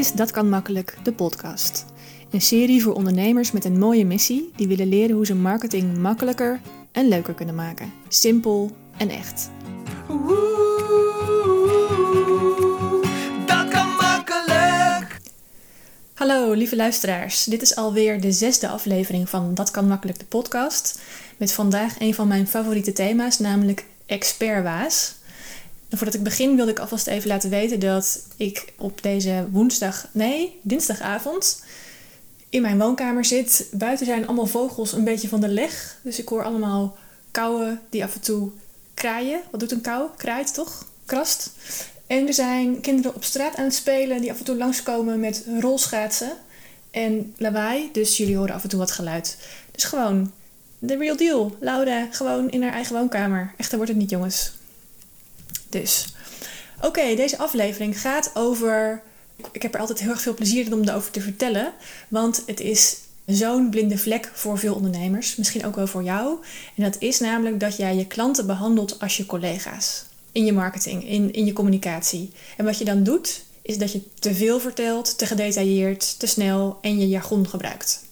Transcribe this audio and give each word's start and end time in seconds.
Is 0.00 0.12
Dat 0.12 0.30
kan 0.30 0.48
makkelijk, 0.48 0.96
de 1.02 1.12
podcast. 1.12 1.84
Een 2.30 2.40
serie 2.40 2.82
voor 2.82 2.94
ondernemers 2.94 3.52
met 3.52 3.64
een 3.64 3.78
mooie 3.78 4.04
missie 4.04 4.52
die 4.56 4.68
willen 4.68 4.88
leren 4.88 5.16
hoe 5.16 5.26
ze 5.26 5.34
marketing 5.34 5.98
makkelijker 5.98 6.60
en 6.92 7.08
leuker 7.08 7.34
kunnen 7.34 7.54
maken. 7.54 7.92
Simpel 8.08 8.70
en 8.96 9.10
echt. 9.10 9.50
Dat 13.46 13.68
kan 13.68 13.88
makkelijk. 14.00 15.20
Hallo 16.14 16.52
lieve 16.52 16.76
luisteraars, 16.76 17.44
dit 17.44 17.62
is 17.62 17.76
alweer 17.76 18.20
de 18.20 18.32
zesde 18.32 18.68
aflevering 18.68 19.28
van 19.28 19.54
Dat 19.54 19.70
kan 19.70 19.88
makkelijk, 19.88 20.18
de 20.18 20.24
podcast. 20.24 21.00
Met 21.36 21.52
vandaag 21.52 22.00
een 22.00 22.14
van 22.14 22.28
mijn 22.28 22.46
favoriete 22.46 22.92
thema's, 22.92 23.38
namelijk 23.38 23.84
expertwaas. 24.06 25.14
Voordat 25.90 26.14
ik 26.14 26.22
begin 26.22 26.56
wilde 26.56 26.70
ik 26.70 26.78
alvast 26.78 27.06
even 27.06 27.28
laten 27.28 27.50
weten 27.50 27.80
dat 27.80 28.22
ik 28.36 28.72
op 28.76 29.02
deze 29.02 29.46
woensdag, 29.50 30.06
nee, 30.12 30.58
dinsdagavond 30.62 31.62
in 32.50 32.62
mijn 32.62 32.78
woonkamer 32.78 33.24
zit. 33.24 33.68
Buiten 33.72 34.06
zijn 34.06 34.26
allemaal 34.26 34.46
vogels 34.46 34.92
een 34.92 35.04
beetje 35.04 35.28
van 35.28 35.40
de 35.40 35.48
leg. 35.48 35.98
Dus 36.02 36.18
ik 36.18 36.28
hoor 36.28 36.44
allemaal 36.44 36.96
kauwen 37.30 37.80
die 37.90 38.04
af 38.04 38.14
en 38.14 38.20
toe 38.20 38.50
kraaien. 38.94 39.40
Wat 39.50 39.60
doet 39.60 39.72
een 39.72 39.80
kou? 39.80 40.08
Kraait 40.16 40.54
toch? 40.54 40.86
Krast. 41.04 41.50
En 42.06 42.26
er 42.26 42.34
zijn 42.34 42.80
kinderen 42.80 43.14
op 43.14 43.24
straat 43.24 43.56
aan 43.56 43.64
het 43.64 43.74
spelen 43.74 44.20
die 44.20 44.30
af 44.30 44.38
en 44.38 44.44
toe 44.44 44.56
langskomen 44.56 45.20
met 45.20 45.44
rolschaatsen 45.60 46.32
en 46.90 47.34
lawaai. 47.36 47.88
Dus 47.92 48.16
jullie 48.16 48.36
horen 48.36 48.54
af 48.54 48.62
en 48.62 48.68
toe 48.68 48.78
wat 48.78 48.90
geluid. 48.90 49.36
Dus 49.70 49.84
gewoon 49.84 50.32
de 50.78 50.96
real 50.96 51.16
deal. 51.16 51.56
Laura 51.60 52.06
gewoon 52.10 52.50
in 52.50 52.62
haar 52.62 52.72
eigen 52.72 52.94
woonkamer. 52.94 53.54
Echter 53.56 53.76
wordt 53.76 53.92
het 53.92 54.00
niet, 54.00 54.10
jongens. 54.10 54.52
Dus, 55.70 56.06
oké, 56.80 57.14
deze 57.14 57.38
aflevering 57.38 58.00
gaat 58.00 58.30
over. 58.34 59.02
Ik 59.52 59.62
heb 59.62 59.74
er 59.74 59.80
altijd 59.80 60.00
heel 60.00 60.10
erg 60.10 60.20
veel 60.22 60.34
plezier 60.34 60.66
in 60.66 60.74
om 60.74 60.88
erover 60.88 61.10
te 61.10 61.20
vertellen, 61.20 61.72
want 62.08 62.42
het 62.46 62.60
is 62.60 62.96
zo'n 63.26 63.70
blinde 63.70 63.98
vlek 63.98 64.30
voor 64.32 64.58
veel 64.58 64.74
ondernemers, 64.74 65.36
misschien 65.36 65.64
ook 65.64 65.76
wel 65.76 65.86
voor 65.86 66.02
jou. 66.02 66.38
En 66.76 66.82
dat 66.82 66.96
is 66.98 67.20
namelijk 67.20 67.60
dat 67.60 67.76
jij 67.76 67.96
je 67.96 68.06
klanten 68.06 68.46
behandelt 68.46 69.00
als 69.00 69.16
je 69.16 69.26
collega's. 69.26 70.04
In 70.32 70.44
je 70.44 70.52
marketing, 70.52 71.08
in, 71.08 71.32
in 71.32 71.46
je 71.46 71.52
communicatie. 71.52 72.30
En 72.56 72.64
wat 72.64 72.78
je 72.78 72.84
dan 72.84 73.02
doet, 73.02 73.44
is 73.62 73.78
dat 73.78 73.92
je 73.92 74.00
te 74.18 74.34
veel 74.34 74.60
vertelt, 74.60 75.18
te 75.18 75.26
gedetailleerd, 75.26 76.18
te 76.18 76.26
snel 76.26 76.78
en 76.80 76.98
je 76.98 77.08
jargon 77.08 77.48
gebruikt. 77.48 78.04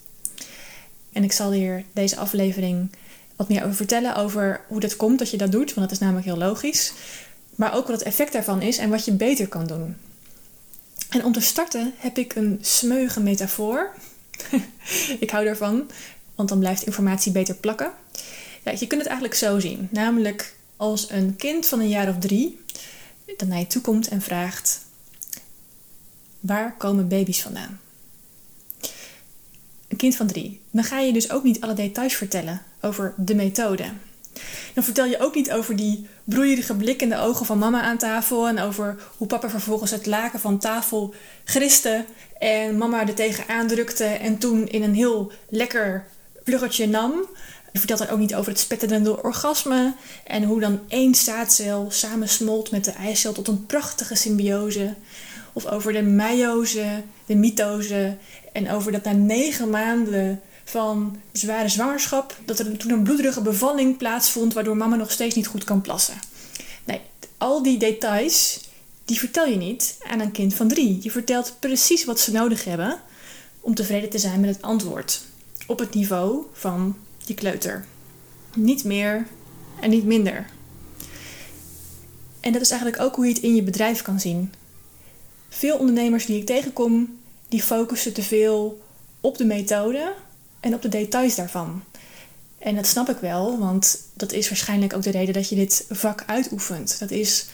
En 1.13 1.25
ik 1.25 1.33
zal 1.33 1.53
hier 1.53 1.85
deze 1.93 2.17
aflevering 2.17 2.91
wat 3.37 3.49
meer 3.49 3.63
over 3.63 3.75
vertellen 3.75 4.17
over 4.17 4.61
hoe 4.69 4.81
dat 4.81 4.97
komt 4.97 5.19
dat 5.19 5.31
je 5.31 5.37
dat 5.37 5.53
doet, 5.53 5.75
want 5.75 5.89
dat 5.89 5.91
is 5.91 5.99
namelijk 5.99 6.27
heel 6.27 6.37
logisch. 6.37 6.93
Maar 7.59 7.75
ook 7.75 7.87
wat 7.87 7.99
het 7.99 8.09
effect 8.09 8.33
daarvan 8.33 8.63
is 8.63 8.79
en 8.79 8.91
wat 8.91 9.05
je 9.05 9.13
beter 9.13 9.49
kan 9.49 9.67
doen. 9.67 9.97
En 11.09 11.25
om 11.25 11.33
te 11.33 11.41
starten 11.41 11.93
heb 11.97 12.19
ik 12.19 12.35
een 12.35 12.59
smeuige 12.61 13.21
metafoor. 13.21 13.95
ik 15.21 15.31
hou 15.31 15.45
daarvan, 15.45 15.91
want 16.35 16.49
dan 16.49 16.59
blijft 16.59 16.83
informatie 16.83 17.33
beter 17.33 17.55
plakken. 17.55 17.91
Ja, 18.65 18.71
je 18.71 18.87
kunt 18.87 19.01
het 19.01 19.07
eigenlijk 19.07 19.35
zo 19.35 19.59
zien. 19.59 19.89
Namelijk 19.91 20.55
als 20.77 21.11
een 21.11 21.37
kind 21.37 21.67
van 21.67 21.81
een 21.81 21.89
jaar 21.89 22.09
of 22.09 22.19
drie 22.19 22.61
naar 23.47 23.59
je 23.59 23.67
toe 23.67 23.83
komt 23.83 24.09
en 24.09 24.23
vraagt: 24.23 24.81
Waar 26.41 26.77
komen 26.77 27.09
baby's 27.09 27.41
vandaan? 27.41 27.81
Een 29.89 29.97
kind 29.97 30.17
van 30.17 30.27
drie. 30.27 30.61
Dan 30.71 30.85
ga 30.85 30.99
je 30.99 31.13
dus 31.13 31.31
ook 31.31 31.43
niet 31.43 31.61
alle 31.61 31.75
details 31.75 32.15
vertellen 32.15 32.63
over 32.81 33.15
de 33.17 33.35
methode. 33.35 33.85
Dan 34.75 34.85
vertel 34.85 35.05
je 35.05 35.21
ook 35.21 35.35
niet 35.35 35.53
over 35.53 35.77
die 35.77 36.07
broeierige 36.25 36.75
blik 36.75 37.03
in 37.03 37.09
de 37.09 37.19
ogen 37.19 37.47
van 37.47 37.59
mama 37.59 37.83
aan 37.83 37.99
tafel. 37.99 38.49
En 38.49 38.59
over 38.59 38.97
hoe 39.17 39.27
papa 39.27 39.51
vervolgens 39.51 39.91
het 39.91 40.07
laken 40.07 40.41
van 40.41 40.59
tafel 40.59 41.15
griste. 41.45 42.05
En 42.39 42.79
mama 42.79 43.07
er 43.07 43.15
tegen 43.15 43.49
aandrukte 43.49 44.05
en 44.05 44.39
toen 44.39 44.69
in 44.69 44.83
een 44.83 44.95
heel 44.95 45.33
lekker 45.49 46.07
vluggetje 46.45 46.87
nam. 46.87 47.13
Je 47.73 47.79
vertelt 47.79 47.99
dan 47.99 48.09
ook 48.09 48.19
niet 48.19 48.35
over 48.35 48.51
het 48.51 48.61
spetterende 48.61 49.23
orgasme. 49.23 49.95
En 50.25 50.43
hoe 50.43 50.61
dan 50.61 50.81
één 50.89 51.15
zaadcel 51.15 51.87
samensmolt 51.91 52.71
met 52.71 52.85
de 52.85 52.91
eicel 52.91 53.33
tot 53.33 53.49
een 53.49 53.67
prachtige 53.67 54.15
symbiose. 54.15 54.95
Of 55.53 55.67
over 55.67 55.93
de 55.93 56.03
meiose, 56.03 57.03
de 57.27 57.35
mitose. 57.35 58.17
En 58.53 58.71
over 58.71 58.93
dat 58.93 59.05
na 59.05 59.13
negen 59.13 59.71
maanden 59.71 60.41
van 60.69 61.21
zware 61.33 61.69
zwangerschap, 61.69 62.37
dat 62.45 62.59
er 62.59 62.77
toen 62.77 62.91
een 62.91 63.03
bloederige 63.03 63.41
bevalling 63.41 63.97
plaatsvond, 63.97 64.55
waardoor 64.55 64.77
mama 64.77 64.97
nog 64.97 65.11
steeds 65.11 65.35
niet 65.35 65.47
goed 65.47 65.65
kan 65.65 65.81
plassen. 65.81 66.19
Nee, 66.85 67.01
al 67.39 67.63
die 67.63 67.79
details, 67.79 68.61
die 69.05 69.19
vertel 69.19 69.47
je 69.47 69.57
niet 69.57 69.99
aan 70.11 70.21
een 70.21 70.33
kind 70.33 70.55
van 70.55 70.69
drie. 70.69 70.99
Je 71.03 71.11
vertelt 71.11 71.57
precies 71.59 72.05
wat 72.05 72.21
ze 72.21 72.33
nodig 72.33 72.65
hebben 72.65 73.01
om 73.61 73.75
tevreden 73.75 74.11
te 74.11 74.19
zijn 74.19 74.41
met 74.41 74.55
het 74.55 74.63
antwoord. 74.63 75.23
Op 75.67 75.79
het 75.79 75.95
niveau 75.95 76.45
van 76.53 76.97
je 77.25 77.35
kleuter. 77.35 77.85
Niet 78.55 78.85
meer 78.85 79.27
en 79.81 79.91
niet 79.91 80.05
minder. 80.05 80.47
En 82.41 82.53
dat 82.53 82.63
is 82.63 82.71
eigenlijk 82.71 83.03
ook 83.03 83.15
hoe 83.17 83.27
je 83.27 83.33
het 83.33 83.43
in 83.43 83.55
je 83.55 83.63
bedrijf 83.63 84.03
kan 84.03 84.21
zien. 84.21 84.53
Veel 85.49 85.77
ondernemers 85.77 86.27
die 86.27 86.39
ik 86.39 86.47
tegenkom, 86.47 87.19
die 87.49 87.63
focussen 87.63 88.13
te 88.13 88.23
veel 88.23 88.81
op 89.21 89.39
de 89.39 89.45
methode 89.45 90.15
en 90.61 90.75
op 90.75 90.83
de 90.83 90.89
details 90.89 91.35
daarvan. 91.35 91.83
En 92.59 92.75
dat 92.75 92.87
snap 92.87 93.09
ik 93.09 93.17
wel, 93.17 93.59
want 93.59 94.03
dat 94.15 94.33
is 94.33 94.49
waarschijnlijk 94.49 94.95
ook 94.95 95.03
de 95.03 95.11
reden 95.11 95.35
dat 95.35 95.49
je 95.49 95.55
dit 95.55 95.87
vak 95.91 96.25
uitoefent. 96.27 96.99
Dat 96.99 97.11
is 97.11 97.47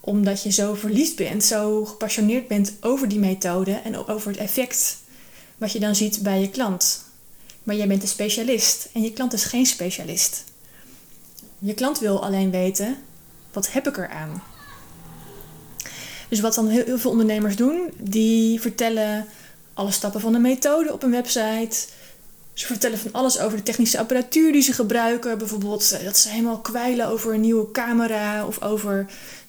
omdat 0.00 0.42
je 0.42 0.50
zo 0.50 0.74
verliefd 0.74 1.16
bent, 1.16 1.44
zo 1.44 1.84
gepassioneerd 1.84 2.48
bent 2.48 2.72
over 2.80 3.08
die 3.08 3.18
methode 3.18 3.72
en 3.72 4.06
over 4.06 4.30
het 4.30 4.40
effect 4.40 4.98
wat 5.56 5.72
je 5.72 5.80
dan 5.80 5.94
ziet 5.94 6.22
bij 6.22 6.40
je 6.40 6.50
klant. 6.50 7.04
Maar 7.62 7.76
jij 7.76 7.86
bent 7.86 8.02
een 8.02 8.08
specialist 8.08 8.88
en 8.92 9.02
je 9.02 9.12
klant 9.12 9.32
is 9.32 9.44
geen 9.44 9.66
specialist. 9.66 10.44
Je 11.58 11.74
klant 11.74 11.98
wil 11.98 12.24
alleen 12.24 12.50
weten, 12.50 12.96
wat 13.52 13.72
heb 13.72 13.88
ik 13.88 13.96
eraan? 13.96 14.42
Dus 16.28 16.40
wat 16.40 16.54
dan 16.54 16.68
heel 16.68 16.98
veel 16.98 17.10
ondernemers 17.10 17.56
doen, 17.56 17.90
die 17.96 18.60
vertellen 18.60 19.26
alle 19.74 19.90
stappen 19.90 20.20
van 20.20 20.32
de 20.32 20.38
methode 20.38 20.92
op 20.92 21.02
een 21.02 21.10
website. 21.10 21.86
Ze 22.56 22.66
vertellen 22.66 22.98
van 22.98 23.12
alles 23.12 23.38
over 23.38 23.56
de 23.56 23.62
technische 23.62 23.98
apparatuur 23.98 24.52
die 24.52 24.62
ze 24.62 24.72
gebruiken. 24.72 25.38
Bijvoorbeeld 25.38 25.92
eh, 25.92 26.04
dat 26.04 26.16
ze 26.16 26.28
helemaal 26.28 26.60
kwijlen 26.60 27.08
over 27.08 27.34
een 27.34 27.40
nieuwe 27.40 27.70
camera 27.70 28.46
of 28.46 28.62
over 28.62 29.06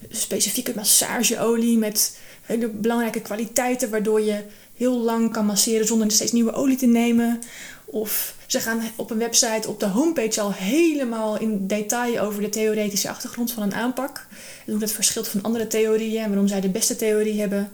specifieke 0.10 0.72
massageolie 0.76 1.78
met 1.78 2.18
hele 2.42 2.68
belangrijke 2.68 3.22
kwaliteiten, 3.22 3.90
waardoor 3.90 4.22
je 4.22 4.44
heel 4.76 4.98
lang 4.98 5.32
kan 5.32 5.46
masseren 5.46 5.88
zonder 5.88 6.12
steeds 6.12 6.32
nieuwe 6.32 6.54
olie 6.54 6.78
te 6.78 6.86
nemen. 6.86 7.42
Of 7.86 8.36
ze 8.46 8.60
gaan 8.60 8.82
op 8.96 9.12
een 9.12 9.18
website 9.18 9.68
op 9.68 9.80
de 9.80 9.88
homepage 9.88 10.42
al 10.42 10.54
helemaal 10.54 11.40
in 11.40 11.68
detail 11.68 12.20
over 12.20 12.42
de 12.42 12.50
theoretische 12.50 13.10
achtergrond 13.10 13.52
van 13.52 13.64
een 13.64 13.74
aanpak. 13.74 14.28
En 14.66 14.72
hoe 14.72 14.80
dat 14.80 14.92
verschilt 14.92 15.28
van 15.28 15.42
andere 15.42 15.68
theorieën 15.68 16.24
en 16.24 16.30
waarom 16.30 16.48
zij 16.48 16.62
de 16.62 16.70
beste 16.70 16.96
theorie 16.96 17.40
hebben. 17.40 17.72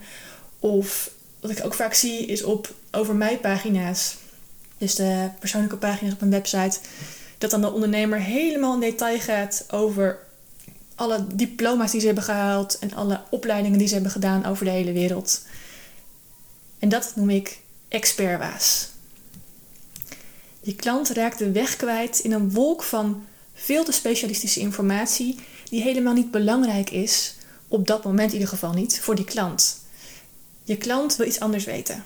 Of 0.60 1.12
wat 1.40 1.52
ik 1.52 1.66
ook 1.66 1.74
vaak 1.74 1.94
zie 1.94 2.26
is 2.26 2.44
op 2.44 2.74
over 2.92 3.16
mij 3.16 3.38
pagina's 3.38 4.22
dus 4.84 4.96
de 4.96 5.30
persoonlijke 5.40 5.78
pagina's 5.78 6.14
op 6.14 6.22
een 6.22 6.30
website, 6.30 6.80
dat 7.38 7.52
dan 7.52 7.62
de 7.62 7.72
ondernemer 7.72 8.20
helemaal 8.20 8.74
in 8.74 8.80
detail 8.80 9.20
gaat 9.20 9.66
over 9.72 10.20
alle 10.96 11.28
diploma's 11.36 11.92
die 11.92 12.00
ze 12.00 12.06
hebben 12.06 12.24
gehaald 12.24 12.80
en 12.80 12.94
alle 12.94 13.22
opleidingen 13.30 13.78
die 13.78 13.88
ze 13.88 13.94
hebben 13.94 14.12
gedaan 14.12 14.46
over 14.46 14.66
de 14.66 14.72
hele 14.72 14.92
wereld. 14.92 15.42
En 16.80 16.90
dat 16.90 17.12
noem 17.16 17.30
ik 17.30 17.60
expertwaas. 17.88 18.90
Je 20.62 20.76
klant 20.76 21.10
raakt 21.10 21.38
de 21.38 21.52
weg 21.52 21.76
kwijt 21.76 22.20
in 22.20 22.32
een 22.32 22.52
wolk 22.52 22.84
van 22.84 23.26
veel 23.54 23.84
te 23.84 23.92
specialistische 23.92 24.60
informatie 24.60 25.40
die 25.70 25.82
helemaal 25.82 26.14
niet 26.14 26.32
belangrijk 26.32 26.90
is, 26.90 27.36
op 27.68 27.88
dat 27.88 28.04
moment 28.04 28.28
in 28.28 28.34
ieder 28.34 28.50
geval 28.50 28.74
niet, 28.74 29.00
voor 29.00 29.16
die 29.16 29.26
klant. 29.26 29.78
Je 30.64 30.78
klant 30.78 31.16
wil 31.16 31.28
iets 31.28 31.40
anders 31.40 31.64
weten. 31.64 32.04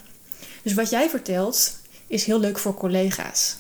Dus 0.63 0.74
wat 0.74 0.90
jij 0.90 1.10
vertelt 1.10 1.77
is 2.07 2.24
heel 2.24 2.39
leuk 2.39 2.57
voor 2.57 2.74
collega's. 2.74 3.56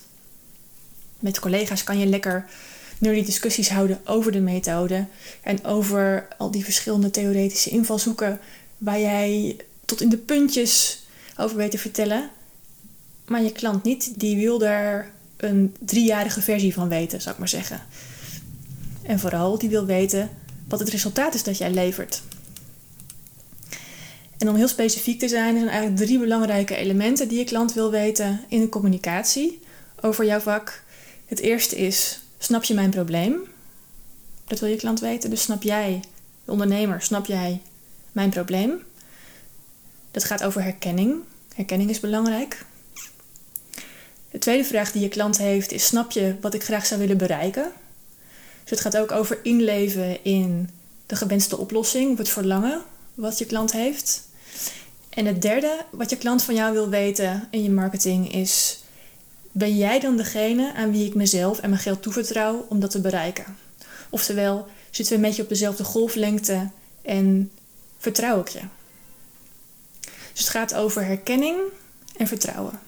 Met 1.19 1.39
collega's 1.39 1.83
kan 1.83 1.99
je 1.99 2.05
lekker 2.05 2.45
nerdy 2.97 3.23
discussies 3.23 3.69
houden 3.69 3.99
over 4.05 4.31
de 4.31 4.39
methode 4.39 5.05
en 5.41 5.65
over 5.65 6.27
al 6.37 6.51
die 6.51 6.63
verschillende 6.63 7.09
theoretische 7.09 7.69
invalshoeken 7.69 8.39
waar 8.77 8.99
jij 8.99 9.57
tot 9.85 10.01
in 10.01 10.09
de 10.09 10.17
puntjes 10.17 11.03
over 11.37 11.57
weet 11.57 11.71
te 11.71 11.77
vertellen. 11.77 12.29
Maar 13.25 13.43
je 13.43 13.51
klant 13.51 13.83
niet, 13.83 14.19
die 14.19 14.37
wil 14.37 14.57
daar 14.57 15.11
een 15.37 15.75
driejarige 15.79 16.41
versie 16.41 16.73
van 16.73 16.89
weten, 16.89 17.21
zou 17.21 17.33
ik 17.33 17.39
maar 17.39 17.49
zeggen. 17.49 17.81
En 19.01 19.19
vooral, 19.19 19.57
die 19.57 19.69
wil 19.69 19.85
weten 19.85 20.29
wat 20.67 20.79
het 20.79 20.89
resultaat 20.89 21.33
is 21.33 21.43
dat 21.43 21.57
jij 21.57 21.71
levert. 21.71 22.21
En 24.37 24.49
om 24.49 24.55
heel 24.55 24.67
specifiek 24.67 25.19
te 25.19 25.27
zijn, 25.27 25.55
zijn 25.55 25.69
eigenlijk 25.69 25.97
drie 25.97 26.19
belangrijke 26.19 26.75
elementen 26.75 27.27
die 27.27 27.37
je 27.37 27.43
klant 27.43 27.73
wil 27.73 27.91
weten 27.91 28.41
in 28.47 28.61
de 28.61 28.69
communicatie 28.69 29.59
over 30.01 30.25
jouw 30.25 30.39
vak. 30.39 30.83
Het 31.25 31.39
eerste 31.39 31.75
is: 31.75 32.19
snap 32.37 32.63
je 32.63 32.73
mijn 32.73 32.89
probleem? 32.89 33.35
Dat 34.45 34.59
wil 34.59 34.69
je 34.69 34.75
klant 34.75 34.99
weten. 34.99 35.29
Dus 35.29 35.41
snap 35.41 35.63
jij, 35.63 35.99
de 36.45 36.51
ondernemer, 36.51 37.01
snap 37.01 37.25
jij 37.25 37.61
mijn 38.11 38.29
probleem? 38.29 38.83
Dat 40.11 40.23
gaat 40.23 40.43
over 40.43 40.63
herkenning. 40.63 41.15
Herkenning 41.55 41.89
is 41.89 41.99
belangrijk. 41.99 42.65
De 44.31 44.39
tweede 44.39 44.63
vraag 44.63 44.91
die 44.91 45.01
je 45.01 45.09
klant 45.09 45.37
heeft 45.37 45.71
is: 45.71 45.85
snap 45.85 46.11
je 46.11 46.35
wat 46.41 46.53
ik 46.53 46.63
graag 46.63 46.85
zou 46.85 46.99
willen 46.99 47.17
bereiken? 47.17 47.71
Dus 48.61 48.69
het 48.69 48.79
gaat 48.79 48.97
ook 48.97 49.11
over 49.11 49.39
inleven 49.43 50.23
in 50.23 50.69
de 51.05 51.15
gewenste 51.15 51.57
oplossing, 51.57 52.11
of 52.11 52.17
het 52.17 52.29
verlangen 52.29 52.81
wat 53.13 53.37
je 53.37 53.45
klant 53.45 53.71
heeft. 53.71 54.26
En 55.17 55.25
het 55.25 55.41
derde 55.41 55.85
wat 55.89 56.09
je 56.09 56.17
klant 56.17 56.43
van 56.43 56.55
jou 56.55 56.73
wil 56.73 56.89
weten 56.89 57.47
in 57.51 57.63
je 57.63 57.71
marketing 57.71 58.33
is: 58.33 58.79
ben 59.51 59.77
jij 59.77 59.99
dan 59.99 60.17
degene 60.17 60.73
aan 60.73 60.91
wie 60.91 61.05
ik 61.05 61.15
mezelf 61.15 61.59
en 61.59 61.69
mijn 61.69 61.81
geld 61.81 62.01
toevertrouw 62.01 62.65
om 62.69 62.79
dat 62.79 62.91
te 62.91 63.01
bereiken? 63.01 63.57
Oftewel, 64.09 64.67
zitten 64.89 65.13
we 65.15 65.21
een 65.21 65.27
beetje 65.27 65.43
op 65.43 65.49
dezelfde 65.49 65.83
golflengte 65.83 66.69
en 67.01 67.51
vertrouw 67.97 68.39
ik 68.39 68.47
je? 68.47 68.59
Dus 70.01 70.39
het 70.39 70.49
gaat 70.49 70.73
over 70.73 71.05
herkenning 71.05 71.59
en 72.17 72.27
vertrouwen. 72.27 72.79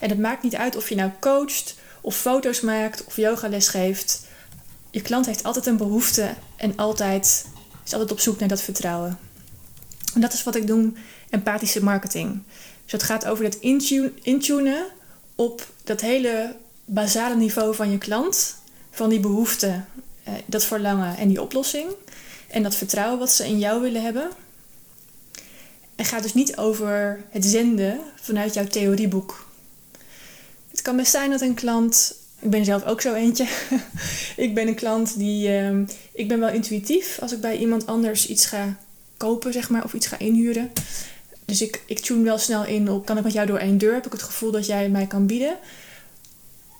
En 0.00 0.08
het 0.08 0.18
maakt 0.18 0.42
niet 0.42 0.56
uit 0.56 0.76
of 0.76 0.88
je 0.88 0.94
nou 0.94 1.10
coacht, 1.20 1.74
of 2.00 2.16
foto's 2.16 2.60
maakt, 2.60 3.04
of 3.04 3.16
yogales 3.16 3.68
geeft. 3.68 4.26
Je 4.90 5.02
klant 5.02 5.26
heeft 5.26 5.44
altijd 5.44 5.66
een 5.66 5.76
behoefte 5.76 6.34
en 6.56 6.76
altijd, 6.76 7.46
is 7.84 7.92
altijd 7.92 8.12
op 8.12 8.20
zoek 8.20 8.38
naar 8.38 8.48
dat 8.48 8.62
vertrouwen. 8.62 9.18
En 10.14 10.20
dat 10.20 10.32
is 10.32 10.42
wat 10.42 10.54
ik 10.54 10.64
noem 10.64 10.96
empathische 11.30 11.82
marketing. 11.82 12.42
Dus 12.82 12.92
het 12.92 13.02
gaat 13.02 13.26
over 13.26 13.44
het 13.44 13.58
intunen 14.22 14.86
op 15.34 15.66
dat 15.84 16.00
hele 16.00 16.56
basale 16.84 17.36
niveau 17.36 17.74
van 17.74 17.90
je 17.90 17.98
klant, 17.98 18.56
van 18.90 19.08
die 19.08 19.20
behoefte, 19.20 19.80
eh, 20.24 20.34
dat 20.46 20.64
verlangen 20.64 21.16
en 21.16 21.28
die 21.28 21.42
oplossing. 21.42 21.90
En 22.48 22.62
dat 22.62 22.74
vertrouwen 22.74 23.18
wat 23.18 23.30
ze 23.30 23.46
in 23.46 23.58
jou 23.58 23.80
willen 23.80 24.02
hebben. 24.02 24.30
Het 25.96 26.06
gaat 26.06 26.22
dus 26.22 26.34
niet 26.34 26.56
over 26.56 27.24
het 27.30 27.44
zenden 27.44 28.00
vanuit 28.20 28.54
jouw 28.54 28.66
theorieboek. 28.66 29.46
Het 30.70 30.82
kan 30.82 30.96
best 30.96 31.10
zijn 31.10 31.30
dat 31.30 31.40
een 31.40 31.54
klant. 31.54 32.14
Ik 32.38 32.50
ben 32.50 32.64
zelf 32.64 32.84
ook 32.84 33.00
zo 33.00 33.14
eentje. 33.14 33.46
ik 34.36 34.54
ben 34.54 34.68
een 34.68 34.74
klant 34.74 35.18
die. 35.18 35.48
Uh, 35.48 35.86
ik 36.12 36.28
ben 36.28 36.40
wel 36.40 36.48
intuïtief 36.48 37.18
als 37.20 37.32
ik 37.32 37.40
bij 37.40 37.56
iemand 37.56 37.86
anders 37.86 38.26
iets 38.26 38.46
ga 38.46 38.76
kopen, 39.24 39.52
zeg 39.52 39.70
maar, 39.70 39.84
of 39.84 39.92
iets 39.92 40.06
ga 40.06 40.18
inhuren. 40.18 40.72
Dus 41.44 41.62
ik, 41.62 41.82
ik 41.86 41.98
tune 41.98 42.22
wel 42.22 42.38
snel 42.38 42.64
in 42.64 42.90
op: 42.90 43.06
kan 43.06 43.18
ik 43.18 43.24
met 43.24 43.32
jou 43.32 43.46
door 43.46 43.58
één 43.58 43.78
deur? 43.78 43.94
Heb 43.94 44.06
ik 44.06 44.12
het 44.12 44.22
gevoel 44.22 44.50
dat 44.50 44.66
jij 44.66 44.88
mij 44.88 45.06
kan 45.06 45.26
bieden? 45.26 45.56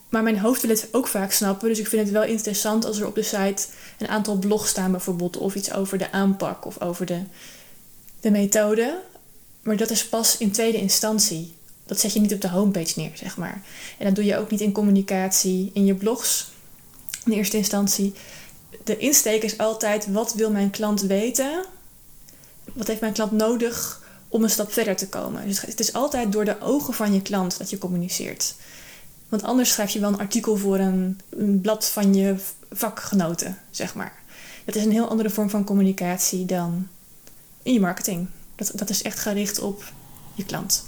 Maar 0.08 0.22
mijn 0.22 0.38
hoofd 0.38 0.62
wil 0.62 0.70
het 0.70 0.88
ook 0.92 1.06
vaak 1.06 1.32
snappen. 1.32 1.68
Dus 1.68 1.78
ik 1.78 1.86
vind 1.86 2.02
het 2.02 2.10
wel 2.10 2.24
interessant 2.24 2.84
als 2.84 2.98
er 2.98 3.06
op 3.06 3.14
de 3.14 3.22
site 3.22 3.66
een 3.98 4.08
aantal 4.08 4.36
blogs 4.36 4.70
staan, 4.70 4.90
bijvoorbeeld. 4.90 5.36
Of 5.36 5.54
iets 5.54 5.72
over 5.72 5.98
de 5.98 6.12
aanpak 6.12 6.66
of 6.66 6.80
over 6.80 7.06
de, 7.06 7.20
de 8.20 8.30
methode. 8.30 9.00
Maar 9.62 9.76
dat 9.76 9.90
is 9.90 10.08
pas 10.08 10.36
in 10.36 10.50
tweede 10.50 10.78
instantie. 10.78 11.52
Dat 11.86 12.00
zet 12.00 12.12
je 12.12 12.20
niet 12.20 12.34
op 12.34 12.40
de 12.40 12.48
homepage 12.48 12.92
neer, 12.96 13.10
zeg 13.14 13.36
maar. 13.36 13.62
En 13.98 14.04
dat 14.04 14.14
doe 14.14 14.24
je 14.24 14.36
ook 14.38 14.50
niet 14.50 14.60
in 14.60 14.72
communicatie 14.72 15.70
in 15.74 15.84
je 15.84 15.94
blogs. 15.94 16.50
In 17.24 17.32
eerste 17.32 17.56
instantie. 17.56 18.12
De 18.84 18.96
insteek 18.96 19.42
is 19.42 19.58
altijd: 19.58 20.06
wat 20.06 20.34
wil 20.34 20.50
mijn 20.50 20.70
klant 20.70 21.00
weten? 21.00 21.64
Wat 22.74 22.86
heeft 22.86 23.00
mijn 23.00 23.12
klant 23.12 23.32
nodig 23.32 24.02
om 24.28 24.42
een 24.42 24.50
stap 24.50 24.72
verder 24.72 24.96
te 24.96 25.08
komen? 25.08 25.46
Dus 25.46 25.60
het 25.60 25.80
is 25.80 25.92
altijd 25.92 26.32
door 26.32 26.44
de 26.44 26.60
ogen 26.60 26.94
van 26.94 27.14
je 27.14 27.22
klant 27.22 27.58
dat 27.58 27.70
je 27.70 27.78
communiceert. 27.78 28.54
Want 29.28 29.42
anders 29.42 29.70
schrijf 29.70 29.90
je 29.90 30.00
wel 30.00 30.08
een 30.08 30.18
artikel 30.18 30.56
voor 30.56 30.78
een, 30.78 31.20
een 31.28 31.60
blad 31.60 31.86
van 31.86 32.14
je 32.14 32.34
vakgenoten, 32.72 33.58
zeg 33.70 33.94
maar. 33.94 34.22
Dat 34.64 34.74
is 34.74 34.84
een 34.84 34.92
heel 34.92 35.08
andere 35.08 35.30
vorm 35.30 35.50
van 35.50 35.64
communicatie 35.64 36.44
dan 36.44 36.88
in 37.62 37.72
je 37.72 37.80
marketing. 37.80 38.28
Dat, 38.54 38.70
dat 38.74 38.90
is 38.90 39.02
echt 39.02 39.18
gericht 39.18 39.58
op 39.58 39.84
je 40.34 40.44
klant. 40.44 40.84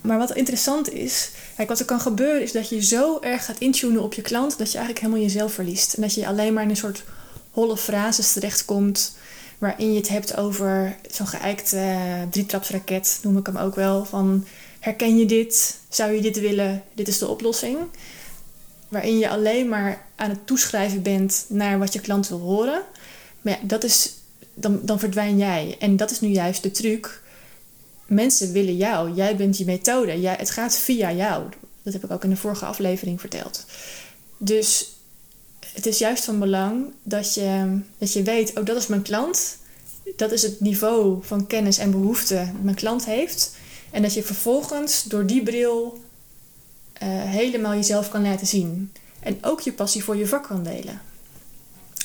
Maar 0.00 0.18
wat 0.18 0.34
interessant 0.34 0.92
is, 0.92 1.30
kijk, 1.56 1.68
wat 1.68 1.78
er 1.78 1.84
kan 1.84 2.00
gebeuren 2.00 2.42
is 2.42 2.52
dat 2.52 2.68
je 2.68 2.82
zo 2.82 3.18
erg 3.20 3.44
gaat 3.44 3.58
intunen 3.58 4.02
op 4.02 4.14
je 4.14 4.22
klant 4.22 4.58
dat 4.58 4.72
je 4.72 4.78
eigenlijk 4.78 5.06
helemaal 5.06 5.26
jezelf 5.26 5.52
verliest. 5.52 5.94
En 5.94 6.02
dat 6.02 6.14
je 6.14 6.26
alleen 6.26 6.52
maar 6.52 6.62
in 6.62 6.70
een 6.70 6.76
soort 6.76 7.04
holle 7.50 7.76
frases 7.76 8.32
terechtkomt 8.32 9.14
waarin 9.60 9.92
je 9.92 9.98
het 9.98 10.08
hebt 10.08 10.36
over 10.36 10.96
zo'n 11.10 11.26
geëikte 11.26 11.96
drietrapsraket, 12.30 13.18
noem 13.22 13.36
ik 13.36 13.46
hem 13.46 13.56
ook 13.56 13.74
wel. 13.74 14.04
Van 14.04 14.46
herken 14.78 15.16
je 15.18 15.26
dit? 15.26 15.78
Zou 15.88 16.12
je 16.12 16.20
dit 16.20 16.40
willen? 16.40 16.82
Dit 16.92 17.08
is 17.08 17.18
de 17.18 17.28
oplossing. 17.28 17.78
Waarin 18.88 19.18
je 19.18 19.28
alleen 19.28 19.68
maar 19.68 20.06
aan 20.16 20.30
het 20.30 20.46
toeschrijven 20.46 21.02
bent 21.02 21.44
naar 21.48 21.78
wat 21.78 21.92
je 21.92 22.00
klant 22.00 22.28
wil 22.28 22.38
horen. 22.38 22.82
Maar 23.40 23.58
dat 23.62 23.84
is, 23.84 24.12
dan, 24.54 24.80
dan 24.82 24.98
verdwijn 24.98 25.38
jij. 25.38 25.76
En 25.78 25.96
dat 25.96 26.10
is 26.10 26.20
nu 26.20 26.28
juist 26.28 26.62
de 26.62 26.70
truc. 26.70 27.22
Mensen 28.06 28.52
willen 28.52 28.76
jou. 28.76 29.12
Jij 29.14 29.36
bent 29.36 29.58
je 29.58 29.64
methode. 29.64 30.20
Jij, 30.20 30.34
het 30.38 30.50
gaat 30.50 30.76
via 30.76 31.12
jou. 31.12 31.44
Dat 31.82 31.92
heb 31.92 32.04
ik 32.04 32.10
ook 32.10 32.24
in 32.24 32.30
de 32.30 32.36
vorige 32.36 32.64
aflevering 32.64 33.20
verteld. 33.20 33.64
Dus 34.36 34.88
het 35.72 35.86
is 35.86 35.98
juist 35.98 36.24
van 36.24 36.38
belang 36.38 36.92
dat 37.02 37.34
je, 37.34 37.80
dat 37.98 38.12
je 38.12 38.22
weet, 38.22 38.58
oh 38.58 38.64
dat 38.64 38.76
is 38.76 38.86
mijn 38.86 39.02
klant. 39.02 39.58
Dat 40.16 40.32
is 40.32 40.42
het 40.42 40.60
niveau 40.60 41.18
van 41.22 41.46
kennis 41.46 41.78
en 41.78 41.90
behoefte 41.90 42.34
dat 42.34 42.62
mijn 42.62 42.76
klant 42.76 43.04
heeft. 43.04 43.56
En 43.90 44.02
dat 44.02 44.14
je 44.14 44.22
vervolgens 44.22 45.02
door 45.02 45.26
die 45.26 45.42
bril 45.42 45.98
uh, 47.02 47.08
helemaal 47.08 47.74
jezelf 47.74 48.08
kan 48.08 48.22
laten 48.22 48.46
zien. 48.46 48.92
En 49.20 49.38
ook 49.42 49.60
je 49.60 49.72
passie 49.72 50.04
voor 50.04 50.16
je 50.16 50.26
vak 50.26 50.42
kan 50.42 50.62
delen. 50.62 51.00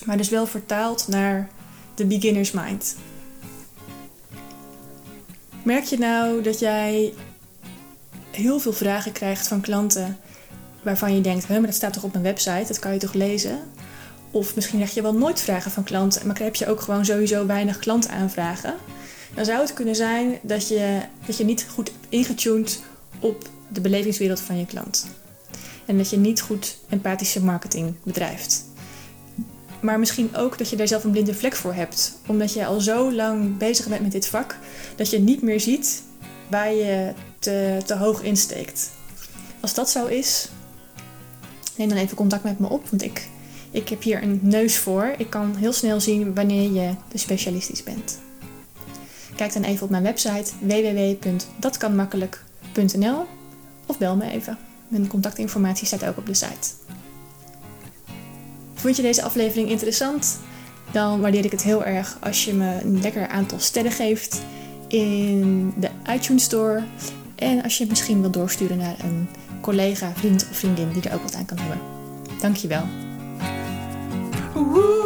Maar 0.05 0.17
dus 0.17 0.29
wel 0.29 0.47
vertaald 0.47 1.07
naar 1.07 1.49
de 1.95 2.05
beginner's 2.05 2.51
mind. 2.51 2.95
Merk 5.63 5.83
je 5.83 5.97
nou 5.97 6.41
dat 6.41 6.59
jij 6.59 7.13
heel 8.31 8.59
veel 8.59 8.73
vragen 8.73 9.11
krijgt 9.11 9.47
van 9.47 9.61
klanten 9.61 10.17
waarvan 10.85 11.15
je 11.15 11.21
denkt, 11.21 11.49
maar 11.49 11.61
dat 11.61 11.73
staat 11.73 11.93
toch 11.93 12.03
op 12.03 12.11
mijn 12.11 12.23
website, 12.23 12.65
dat 12.67 12.79
kan 12.79 12.93
je 12.93 12.99
toch 12.99 13.13
lezen? 13.13 13.59
Of 14.31 14.55
misschien 14.55 14.77
krijg 14.77 14.93
je 14.93 15.01
wel 15.01 15.13
nooit 15.13 15.41
vragen 15.41 15.71
van 15.71 15.83
klanten, 15.83 16.27
maar 16.27 16.39
heb 16.39 16.55
je 16.55 16.67
ook 16.67 16.81
gewoon 16.81 17.05
sowieso 17.05 17.45
weinig 17.45 17.79
klantaanvragen. 17.79 18.73
Dan 19.33 19.45
zou 19.45 19.59
het 19.59 19.73
kunnen 19.73 19.95
zijn 19.95 20.39
dat 20.41 20.67
je, 20.67 20.99
dat 21.25 21.37
je 21.37 21.43
niet 21.43 21.67
goed 21.73 21.91
ingetuned 22.09 22.81
op 23.19 23.49
de 23.67 23.81
belevingswereld 23.81 24.39
van 24.39 24.57
je 24.57 24.65
klant. 24.65 25.07
En 25.85 25.97
dat 25.97 26.09
je 26.09 26.17
niet 26.17 26.41
goed 26.41 26.77
empathische 26.89 27.43
marketing 27.43 27.95
bedrijft. 28.03 28.65
Maar 29.79 29.99
misschien 29.99 30.35
ook 30.35 30.57
dat 30.57 30.69
je 30.69 30.75
daar 30.75 30.87
zelf 30.87 31.03
een 31.03 31.11
blinde 31.11 31.33
vlek 31.33 31.55
voor 31.55 31.73
hebt. 31.73 32.17
Omdat 32.27 32.53
je 32.53 32.65
al 32.65 32.79
zo 32.81 33.13
lang 33.13 33.57
bezig 33.57 33.87
bent 33.87 34.01
met 34.01 34.11
dit 34.11 34.27
vak, 34.27 34.57
dat 34.95 35.09
je 35.09 35.19
niet 35.19 35.41
meer 35.41 35.59
ziet 35.59 36.03
waar 36.47 36.73
je 36.73 37.13
te, 37.39 37.77
te 37.85 37.95
hoog 37.95 38.21
insteekt. 38.21 38.91
Als 39.59 39.73
dat 39.73 39.89
zo 39.89 40.05
is, 40.05 40.49
neem 41.77 41.89
dan 41.89 41.97
even 41.97 42.17
contact 42.17 42.43
met 42.43 42.59
me 42.59 42.69
op, 42.69 42.89
want 42.89 43.03
ik, 43.03 43.27
ik 43.71 43.89
heb 43.89 44.03
hier 44.03 44.23
een 44.23 44.39
neus 44.41 44.77
voor. 44.77 45.13
Ik 45.17 45.29
kan 45.29 45.55
heel 45.55 45.73
snel 45.73 45.99
zien 45.99 46.33
wanneer 46.33 46.71
je 46.71 46.91
de 47.11 47.17
specialistisch 47.17 47.83
bent. 47.83 48.19
Kijk 49.35 49.53
dan 49.53 49.63
even 49.63 49.83
op 49.83 49.89
mijn 49.89 50.03
website 50.03 50.51
www.datkanmakkelijk.nl 50.59 53.25
of 53.85 53.97
bel 53.97 54.15
me 54.15 54.29
even. 54.29 54.57
Mijn 54.87 55.07
contactinformatie 55.07 55.87
staat 55.87 56.05
ook 56.05 56.17
op 56.17 56.25
de 56.25 56.33
site. 56.33 56.69
Vond 58.73 58.95
je 58.95 59.01
deze 59.01 59.23
aflevering 59.23 59.69
interessant? 59.69 60.39
Dan 60.91 61.21
waardeer 61.21 61.45
ik 61.45 61.51
het 61.51 61.63
heel 61.63 61.83
erg 61.83 62.17
als 62.21 62.45
je 62.45 62.53
me 62.53 62.81
een 62.81 63.01
lekker 63.01 63.27
aantal 63.27 63.59
sterren 63.59 63.91
geeft 63.91 64.41
in 64.87 65.73
de 65.77 65.89
iTunes 66.13 66.43
Store. 66.43 66.83
En 67.35 67.63
als 67.63 67.73
je 67.73 67.79
het 67.79 67.89
misschien 67.89 68.21
wil 68.21 68.31
doorsturen 68.31 68.77
naar 68.77 68.95
een 69.03 69.27
collega, 69.65 70.11
vriend 70.15 70.47
of 70.49 70.57
vriendin 70.57 70.91
die 70.93 71.01
er 71.01 71.15
ook 71.15 71.21
wat 71.21 71.35
aan 71.35 71.45
kan 71.45 71.57
hebben. 71.57 71.79
Dankjewel. 72.39 72.83
Woe! 74.53 75.04